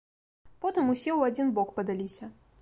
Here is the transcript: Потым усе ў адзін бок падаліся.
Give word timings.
Потым 0.63 0.89
усе 0.93 1.11
ў 1.19 1.33
адзін 1.33 1.53
бок 1.61 1.69
падаліся. 1.77 2.33